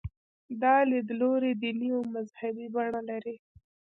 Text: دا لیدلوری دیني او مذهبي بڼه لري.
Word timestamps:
دا 0.61 0.75
لیدلوری 0.91 1.51
دیني 1.61 1.89
او 1.95 2.01
مذهبي 2.13 2.67
بڼه 2.75 3.01
لري. 3.09 3.35